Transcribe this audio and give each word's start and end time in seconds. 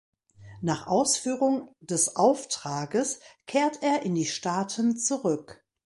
Nach 0.61 0.87
Ausführung 0.87 1.75
des 1.79 2.15
Auftrages 2.15 3.19
kehrt 3.45 3.83
er 3.83 4.01
in 4.01 4.15
die 4.15 4.25
Staaten 4.25 4.97
zurück. 4.97 5.63